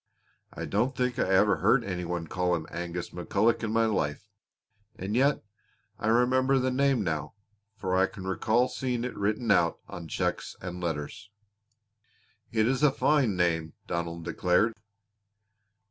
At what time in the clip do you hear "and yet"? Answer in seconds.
4.95-5.43